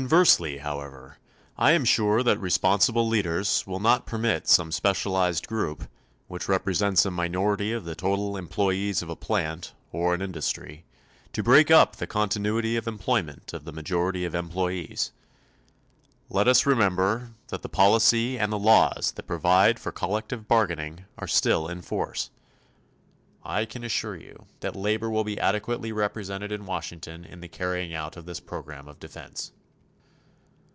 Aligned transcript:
Conversely, 0.00 0.56
however, 0.56 1.18
I 1.58 1.72
am 1.72 1.84
sure 1.84 2.22
that 2.22 2.40
responsible 2.40 3.06
leaders 3.06 3.66
will 3.66 3.78
not 3.78 4.06
permit 4.06 4.48
some 4.48 4.72
specialized 4.72 5.46
group, 5.46 5.86
which 6.28 6.48
represents 6.48 7.04
a 7.04 7.10
minority 7.10 7.72
of 7.74 7.84
the 7.84 7.94
total 7.94 8.38
employees 8.38 9.02
of 9.02 9.10
a 9.10 9.16
plant 9.16 9.74
or 9.92 10.14
an 10.14 10.22
industry, 10.22 10.86
to 11.34 11.42
break 11.42 11.70
up 11.70 11.96
the 11.96 12.06
continuity 12.06 12.76
of 12.78 12.88
employment 12.88 13.52
of 13.52 13.66
the 13.66 13.72
majority 13.74 14.24
of 14.24 14.32
the 14.32 14.38
employees. 14.38 15.12
Let 16.30 16.48
us 16.48 16.64
remember 16.64 17.34
that 17.48 17.60
the 17.60 17.68
policy 17.68 18.38
and 18.38 18.50
the 18.50 18.58
laws 18.58 19.12
that 19.16 19.26
provide 19.26 19.78
for 19.78 19.92
collective 19.92 20.48
bargaining 20.48 21.04
are 21.18 21.28
still 21.28 21.68
in 21.68 21.82
force. 21.82 22.30
I 23.44 23.66
can 23.66 23.84
assure 23.84 24.16
you 24.16 24.46
that 24.60 24.74
labor 24.74 25.10
will 25.10 25.22
be 25.24 25.38
adequately 25.38 25.92
represented 25.92 26.50
in 26.50 26.64
Washington 26.64 27.26
in 27.26 27.40
the 27.42 27.48
carrying 27.48 27.92
out 27.92 28.16
of 28.16 28.24
this 28.24 28.40
program 28.40 28.88
of 28.88 28.98
defense. 28.98 29.52